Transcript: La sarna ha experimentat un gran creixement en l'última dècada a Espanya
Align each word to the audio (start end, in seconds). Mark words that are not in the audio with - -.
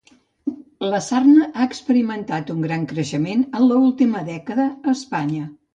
La 0.93 1.01
sarna 1.07 1.49
ha 1.53 1.67
experimentat 1.73 2.51
un 2.57 2.65
gran 2.69 2.89
creixement 2.95 3.47
en 3.61 3.71
l'última 3.73 4.29
dècada 4.35 4.69
a 4.77 4.99
Espanya 5.01 5.51